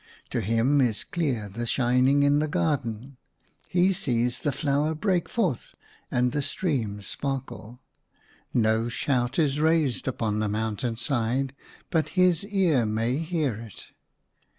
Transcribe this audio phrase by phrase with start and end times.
[0.31, 3.17] To him is clear the shining in the garden,
[3.69, 5.75] he sees the flower break forth
[6.09, 7.83] and the streams sparkle;
[8.51, 11.53] no shout is raised upon the mountain side
[11.91, 13.89] but his ear may hear it.